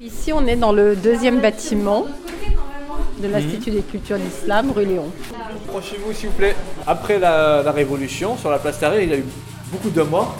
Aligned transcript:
Ici, 0.00 0.32
on 0.32 0.46
est 0.46 0.56
dans 0.56 0.72
le 0.72 0.94
deuxième 0.94 1.40
bâtiment 1.40 2.06
de 3.20 3.26
l'Institut 3.28 3.70
des 3.72 3.82
cultures 3.82 4.18
d'islam, 4.18 4.70
rue 4.70 4.84
Léon. 4.84 5.10
Approchez-vous 5.66 6.12
s'il 6.12 6.28
vous 6.28 6.36
plaît. 6.36 6.54
Après 6.86 7.18
la, 7.18 7.62
la 7.64 7.72
Révolution, 7.72 8.36
sur 8.36 8.50
la 8.50 8.58
place 8.60 8.78
Tahrir, 8.78 9.02
il 9.02 9.10
y 9.10 9.14
a 9.14 9.16
eu 9.18 9.24
beaucoup 9.72 9.90
de 9.90 10.02
morts 10.02 10.36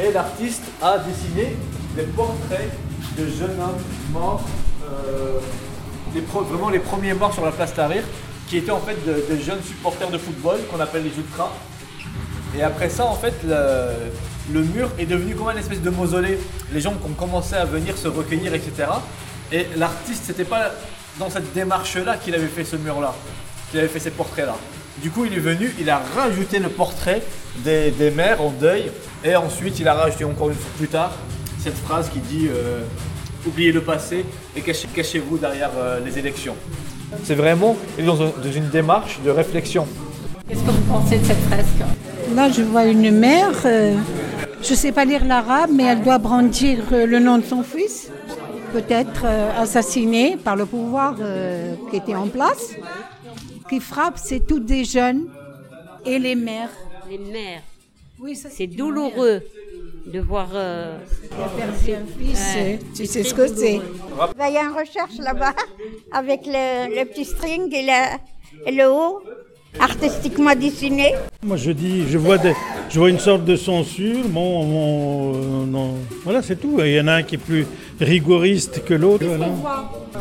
et 0.00 0.12
l'artiste 0.12 0.62
a 0.80 0.98
dessiné 0.98 1.56
des 1.96 2.04
portraits 2.04 2.70
de 3.18 3.26
jeunes 3.26 3.58
hommes 3.60 3.82
morts, 4.12 4.42
euh, 4.84 5.40
les 6.14 6.20
pro- 6.20 6.42
vraiment 6.42 6.70
les 6.70 6.78
premiers 6.78 7.14
morts 7.14 7.34
sur 7.34 7.44
la 7.44 7.50
place 7.50 7.74
Tahrir, 7.74 8.04
qui 8.48 8.58
étaient 8.58 8.70
en 8.70 8.78
fait 8.80 8.96
de- 9.04 9.24
des 9.34 9.42
jeunes 9.42 9.62
supporters 9.64 10.10
de 10.10 10.18
football 10.18 10.58
qu'on 10.70 10.78
appelle 10.80 11.02
les 11.02 11.16
ultras. 11.18 11.50
Et 12.56 12.62
après 12.62 12.88
ça, 12.88 13.06
en 13.06 13.14
fait, 13.14 13.34
le, 13.44 13.90
le 14.52 14.62
mur 14.62 14.90
est 14.98 15.06
devenu 15.06 15.34
comme 15.34 15.48
une 15.50 15.58
espèce 15.58 15.80
de 15.82 15.90
mausolée. 15.90 16.38
Les 16.72 16.80
gens 16.80 16.92
ont 16.92 17.12
commencé 17.14 17.54
à 17.54 17.64
venir 17.64 17.96
se 17.96 18.08
recueillir, 18.08 18.54
etc. 18.54 18.72
Et 19.52 19.66
l'artiste, 19.76 20.24
c'était 20.26 20.44
pas 20.44 20.70
dans 21.18 21.30
cette 21.30 21.52
démarche-là 21.52 22.16
qu'il 22.16 22.34
avait 22.34 22.46
fait 22.46 22.64
ce 22.64 22.76
mur-là, 22.76 23.14
qu'il 23.70 23.80
avait 23.80 23.88
fait 23.88 23.98
ces 24.00 24.10
portraits-là. 24.10 24.56
Du 25.02 25.10
coup, 25.10 25.24
il 25.24 25.34
est 25.34 25.38
venu, 25.40 25.72
il 25.80 25.88
a 25.90 26.02
rajouté 26.16 26.58
le 26.58 26.68
portrait 26.68 27.22
des, 27.58 27.90
des 27.90 28.10
mères 28.10 28.40
en 28.42 28.50
deuil. 28.50 28.90
Et 29.24 29.34
ensuite, 29.36 29.78
il 29.80 29.88
a 29.88 29.94
rajouté 29.94 30.24
encore 30.24 30.48
une 30.50 30.56
fois 30.56 30.70
plus 30.78 30.88
tard 30.88 31.12
cette 31.62 31.76
phrase 31.76 32.08
qui 32.10 32.20
dit 32.20 32.48
euh, 32.48 32.80
Oubliez 33.46 33.72
le 33.72 33.80
passé 33.82 34.24
et 34.56 34.60
cachez- 34.60 34.88
cachez-vous 34.94 35.38
derrière 35.38 35.70
euh, 35.78 36.00
les 36.04 36.18
élections. 36.18 36.54
C'est 37.24 37.34
vraiment 37.34 37.76
il 37.98 38.04
est 38.04 38.06
dans, 38.06 38.20
un- 38.22 38.32
dans 38.42 38.52
une 38.52 38.68
démarche 38.68 39.18
de 39.24 39.30
réflexion. 39.30 39.86
Qu'est-ce 40.48 40.60
que 40.60 40.70
vous 40.70 40.80
pensez 40.92 41.18
de 41.18 41.24
cette 41.24 41.40
fresque 41.48 41.82
Là, 42.34 42.48
je 42.50 42.62
vois 42.62 42.84
une 42.84 43.10
mère, 43.10 43.50
euh, 43.64 43.94
je 44.62 44.70
ne 44.70 44.76
sais 44.76 44.92
pas 44.92 45.04
lire 45.04 45.24
l'arabe, 45.24 45.70
mais 45.72 45.84
elle 45.84 46.02
doit 46.02 46.18
brandir 46.18 46.78
euh, 46.92 47.06
le 47.06 47.18
nom 47.18 47.38
de 47.38 47.44
son 47.44 47.62
fils, 47.62 48.10
peut-être 48.72 49.22
euh, 49.24 49.50
assassiné 49.62 50.36
par 50.36 50.56
le 50.56 50.66
pouvoir 50.66 51.16
euh, 51.20 51.74
qui 51.90 51.96
était 51.96 52.14
en 52.14 52.28
place. 52.28 52.74
Qui 53.68 53.80
frappe, 53.80 54.18
c'est 54.18 54.40
toutes 54.46 54.66
des 54.66 54.84
jeunes 54.84 55.26
et 56.04 56.18
les 56.18 56.34
mères. 56.34 56.70
Les 57.08 57.18
mères. 57.18 57.62
Oui, 58.18 58.34
ça, 58.36 58.48
C'est 58.50 58.66
douloureux 58.66 59.40
de 60.06 60.20
voir. 60.20 60.48
euh, 60.54 60.98
perdu 61.56 61.92
un 62.02 62.18
fils, 62.18 62.54
Ouais. 62.56 62.78
tu 62.94 63.06
sais 63.06 63.22
ce 63.22 63.32
que 63.32 63.46
c'est. 63.46 63.80
Il 63.80 64.52
y 64.54 64.56
a 64.58 64.62
une 64.64 64.72
recherche 64.76 65.16
là-bas 65.18 65.54
avec 66.12 66.42
le, 66.46 66.98
le 66.98 67.04
petit 67.06 67.24
string 67.24 67.72
et, 67.74 67.82
la- 67.86 68.16
et 68.66 68.72
le 68.72 68.90
haut 68.90 69.20
artistiquement 69.78 70.54
dessiné. 70.54 71.14
Moi, 71.42 71.56
je 71.56 71.70
dis, 71.70 72.08
je 72.08 72.18
vois, 72.18 72.38
des, 72.38 72.54
je 72.88 72.98
vois 72.98 73.10
une 73.10 73.18
sorte 73.18 73.44
de 73.44 73.56
censure. 73.56 74.26
Bon, 74.28 75.64
euh, 75.66 75.92
voilà, 76.24 76.42
c'est 76.42 76.56
tout. 76.56 76.80
Il 76.80 76.92
y 76.92 77.00
en 77.00 77.08
a 77.08 77.14
un 77.14 77.22
qui 77.22 77.36
est 77.36 77.38
plus 77.38 77.66
rigoriste 78.00 78.84
que 78.84 78.94
l'autre. 78.94 79.26
Voilà. 79.26 79.48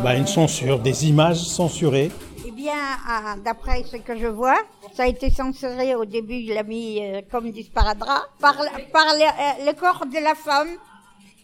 Bah, 0.03 0.16
une 0.16 0.27
censure, 0.27 0.80
des 0.80 1.08
images 1.08 1.39
censurées. 1.39 2.11
Eh 2.45 2.52
bien, 2.52 2.73
ah, 3.08 3.36
d'après 3.44 3.83
ce 3.83 3.97
que 3.97 4.17
je 4.17 4.27
vois, 4.27 4.58
ça 4.94 5.03
a 5.03 5.08
été 5.08 5.30
censuré 5.30 5.95
au 5.95 6.05
début, 6.05 6.36
il 6.36 6.53
l'a 6.53 6.64
mis 6.64 7.00
euh, 7.02 7.22
comme 7.31 7.52
disparadra, 7.52 8.23
par, 8.39 8.55
par 8.94 9.05
le, 9.14 9.23
euh, 9.23 9.66
le 9.72 9.73
corps 9.73 10.05
de 10.05 10.23
la 10.23 10.36
femme. 10.36 10.70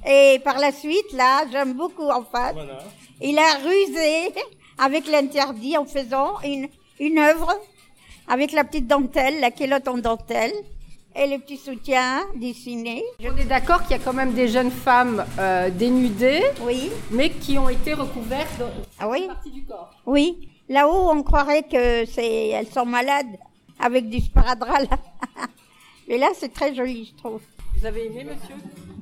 Et 0.07 0.39
par 0.43 0.59
la 0.59 0.71
suite, 0.71 1.11
là, 1.13 1.45
j'aime 1.51 1.73
beaucoup 1.73 2.09
en 2.09 2.21
fait. 2.23 2.55
Il 3.21 3.39
a 3.39 3.57
rusé 3.63 4.33
avec 4.77 5.07
l'interdit 5.07 5.77
en 5.77 5.85
faisant 5.85 6.39
une, 6.43 6.67
une 6.99 7.17
œuvre 7.17 7.53
avec 8.27 8.51
la 8.51 8.63
petite 8.63 8.87
dentelle, 8.87 9.39
la 9.39 9.51
culotte 9.51 9.87
en 9.87 9.97
dentelle 9.97 10.53
et 11.15 11.27
les 11.27 11.39
petits 11.39 11.57
soutiens 11.57 12.23
dessinés. 12.35 13.03
On 13.21 13.37
est 13.37 13.45
d'accord 13.45 13.83
qu'il 13.83 13.91
y 13.91 13.99
a 13.99 14.03
quand 14.03 14.13
même 14.13 14.33
des 14.33 14.47
jeunes 14.47 14.71
femmes 14.71 15.23
euh, 15.39 15.69
dénudées, 15.69 16.43
Oui, 16.61 16.91
mais 17.11 17.29
qui 17.29 17.57
ont 17.57 17.69
été 17.69 17.93
recouvertes 17.93 18.57
de 18.59 18.65
ah 18.99 19.07
oui, 19.09 19.27
partie 19.27 19.51
du 19.51 19.63
corps. 19.63 19.91
oui. 20.05 20.49
Là-haut, 20.67 21.11
on 21.11 21.21
croirait 21.21 21.61
que 21.61 22.05
c'est, 22.07 22.47
elles 22.47 22.65
sont 22.65 22.87
malades 22.87 23.37
avec 23.79 24.09
du 24.09 24.19
sparadrap 24.19 24.89
là. 24.89 24.97
Mais 26.07 26.17
là, 26.17 26.29
c'est 26.33 26.51
très 26.51 26.73
joli, 26.73 27.11
je 27.15 27.21
trouve. 27.21 27.39
Vous 27.77 27.85
avez 27.85 28.07
aimé, 28.07 28.23
monsieur? 28.25 28.55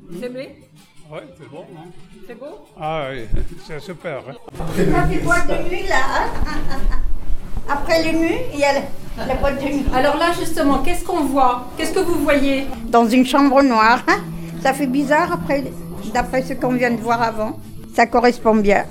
Vous 0.10 0.24
aimez? 0.26 0.58
Ouais, 1.10 1.22
c'est 1.38 1.50
bon. 1.50 1.66
C'est 2.28 2.38
beau? 2.38 2.66
Ah 2.78 3.08
oui, 3.14 3.26
c'est 3.66 3.80
super. 3.80 4.24
hein. 4.30 4.36
Ça 4.58 5.08
fait 5.08 5.20
boîte 5.20 5.48
de 5.48 5.70
nuit 5.70 5.88
là. 5.88 6.02
hein. 6.06 6.30
Après 7.70 8.04
les 8.04 8.12
nuits, 8.14 8.42
il 8.54 8.60
y 8.60 8.64
a 8.66 8.82
la, 9.18 9.26
la 9.28 9.36
boîte 9.36 9.60
de 9.62 9.66
nuit. 9.66 9.86
Alors 9.94 10.18
là, 10.18 10.32
justement, 10.40 10.80
qu'est-ce 10.80 11.04
qu'on 11.04 11.24
voit? 11.26 11.66
Qu'est-ce 11.78 11.94
que 11.94 12.00
vous 12.00 12.20
voyez? 12.24 12.66
Dans 12.88 13.08
une 13.08 13.26
chambre 13.26 13.62
noire. 13.62 14.04
hein. 14.08 14.20
Ça 14.62 14.74
fait 14.74 14.88
bizarre 14.88 15.32
après, 15.34 15.64
d'après 16.14 16.42
ce 16.42 16.54
qu'on 16.54 16.74
vient 16.74 16.92
de 16.92 17.02
voir 17.02 17.22
avant. 17.22 17.60
Ça 17.96 18.08
correspond 18.08 18.56
bien. 18.56 18.86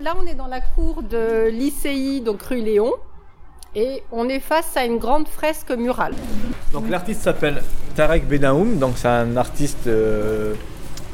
Là, 0.00 0.14
on 0.20 0.26
est 0.26 0.34
dans 0.34 0.48
la 0.48 0.60
cour 0.60 1.02
de 1.02 1.48
l'ICI, 1.50 2.20
donc 2.20 2.42
rue 2.42 2.60
Léon, 2.60 2.92
et 3.76 4.02
on 4.10 4.28
est 4.28 4.40
face 4.40 4.76
à 4.76 4.84
une 4.84 4.98
grande 4.98 5.28
fresque 5.28 5.70
murale. 5.70 6.14
Donc 6.72 6.90
l'artiste 6.90 7.22
s'appelle 7.22 7.62
Tarek 7.94 8.26
Benaoum, 8.26 8.78
donc 8.78 8.94
c'est 8.96 9.08
un 9.08 9.36
artiste 9.36 9.86
euh, 9.86 10.54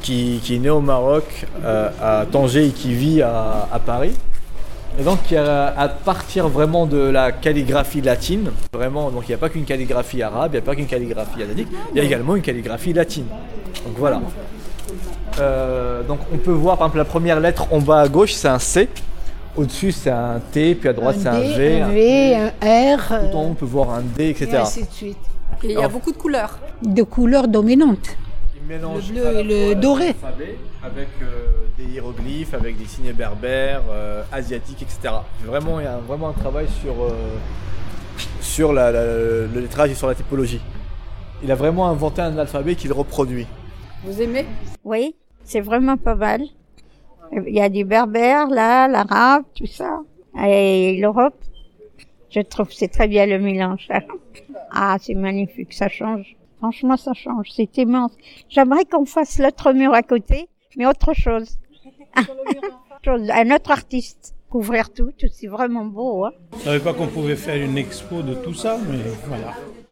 qui, 0.01 0.39
qui 0.43 0.55
est 0.55 0.59
né 0.59 0.69
au 0.71 0.81
Maroc, 0.81 1.45
euh, 1.63 1.89
à 2.01 2.25
Tanger 2.25 2.67
et 2.67 2.71
qui 2.71 2.93
vit 2.95 3.21
à, 3.21 3.67
à 3.71 3.79
Paris. 3.79 4.17
Et 4.99 5.03
donc 5.03 5.31
à 5.31 5.87
partir 5.87 6.49
vraiment 6.49 6.85
de 6.85 6.97
la 6.97 7.31
calligraphie 7.31 8.01
latine, 8.01 8.51
vraiment, 8.73 9.09
donc 9.11 9.23
il 9.25 9.29
n'y 9.29 9.35
a 9.35 9.37
pas 9.37 9.49
qu'une 9.49 9.63
calligraphie 9.63 10.21
arabe, 10.21 10.51
il 10.53 10.57
n'y 10.57 10.63
a 10.63 10.65
pas 10.65 10.75
qu'une 10.75 10.87
calligraphie 10.87 11.41
asiatique, 11.41 11.69
il 11.91 11.97
y 11.97 12.01
a 12.01 12.03
également 12.03 12.35
une 12.35 12.41
calligraphie 12.41 12.91
latine. 12.91 13.25
Donc 13.85 13.97
voilà. 13.97 14.21
Euh, 15.39 16.03
donc 16.03 16.19
on 16.33 16.37
peut 16.37 16.51
voir 16.51 16.77
par 16.77 16.87
exemple 16.87 16.97
la 16.97 17.05
première 17.05 17.39
lettre 17.39 17.67
en 17.71 17.79
bas 17.79 18.01
à 18.01 18.07
gauche 18.09 18.33
c'est 18.33 18.49
un 18.49 18.59
C, 18.59 18.89
au-dessus 19.55 19.93
c'est 19.93 20.09
un 20.09 20.41
T, 20.51 20.75
puis 20.75 20.89
à 20.89 20.93
droite 20.93 21.15
c'est 21.19 21.29
un 21.29 21.39
V, 21.39 21.81
un 21.81 21.87
V, 21.89 22.35
un 22.35 22.97
R, 22.97 23.07
tout 23.07 23.37
en 23.37 23.43
haut 23.43 23.47
on 23.51 23.53
peut 23.53 23.65
voir 23.65 23.91
un 23.91 24.01
D, 24.01 24.25
et 24.25 24.29
etc. 24.31 24.57
ainsi 24.63 24.83
de 24.83 24.91
suite. 24.91 25.17
Et 25.63 25.67
il 25.67 25.79
y 25.79 25.83
a 25.83 25.87
beaucoup 25.87 26.11
de 26.11 26.17
couleurs. 26.17 26.59
De 26.81 27.03
couleurs 27.03 27.47
dominantes. 27.47 28.17
Il 28.69 28.75
mélange 28.75 29.07
Le 29.09 29.13
bleu 29.13 29.27
à 29.27 29.31
la 29.31 29.39
et 29.39 29.43
le 29.43 29.65
fois 29.65 29.75
doré. 29.75 30.15
Avec 30.83 31.07
euh, 31.23 31.51
des 31.77 31.85
hiéroglyphes, 31.85 32.53
avec 32.53 32.77
des 32.77 32.85
signes 32.85 33.13
berbères, 33.13 33.81
euh, 33.89 34.21
asiatiques, 34.31 34.83
etc. 34.83 35.15
Vraiment, 35.43 35.79
il 35.79 35.85
y 35.85 35.87
a 35.87 35.97
vraiment 35.97 36.29
un 36.29 36.33
travail 36.33 36.67
sur, 36.81 36.93
euh, 37.03 37.09
sur 38.41 38.71
la- 38.71 38.91
la- 38.91 39.05
le 39.05 39.59
lettrage 39.59 39.89
et 39.89 39.95
sur 39.95 40.07
la 40.07 40.13
typologie. 40.13 40.61
Il 41.41 41.51
a 41.51 41.55
vraiment 41.55 41.87
inventé 41.87 42.21
un 42.21 42.37
alphabet 42.37 42.75
qu'il 42.75 42.93
reproduit. 42.93 43.47
Vous 44.03 44.21
aimez? 44.21 44.45
Oui, 44.83 45.15
c'est 45.43 45.61
vraiment 45.61 45.97
pas 45.97 46.15
mal. 46.15 46.41
Il 47.47 47.53
y 47.55 47.61
a 47.61 47.69
du 47.69 47.85
berbère 47.85 48.47
là, 48.49 48.87
l'arabe, 48.87 49.43
tout 49.55 49.65
ça. 49.67 50.01
Et 50.45 50.97
l'Europe. 51.01 51.35
Je 52.29 52.41
trouve 52.41 52.67
que 52.67 52.75
c'est 52.75 52.87
très 52.89 53.07
bien 53.07 53.25
le 53.25 53.39
mélange. 53.39 53.87
Ah, 54.71 54.97
c'est 55.01 55.15
magnifique, 55.15 55.73
ça 55.73 55.89
change. 55.89 56.35
Franchement, 56.59 56.97
ça 56.97 57.13
change. 57.13 57.47
C'est 57.55 57.77
immense. 57.77 58.11
J'aimerais 58.49 58.85
qu'on 58.85 59.05
fasse 59.05 59.39
l'autre 59.39 59.71
mur 59.73 59.93
à 59.93 60.03
côté, 60.03 60.47
mais 60.77 60.85
autre 60.85 61.13
chose. 61.13 61.57
Chose- 63.03 63.29
Un 63.31 63.51
autre 63.55 63.71
artiste. 63.71 64.35
Couvrir 64.49 64.91
tout, 64.91 65.11
tout 65.17 65.27
c'est 65.31 65.45
vraiment 65.47 65.85
beau. 65.85 66.25
Hein. 66.25 66.31
Je 66.57 66.63
savais 66.63 66.79
pas 66.79 66.93
qu'on 66.93 67.05
pouvait 67.07 67.35
faire 67.35 67.63
une 67.63 67.77
expo 67.77 68.23
de 68.23 68.33
tout 68.33 68.55
ça, 68.55 68.79
mais 68.89 68.97
voilà. 69.27 69.53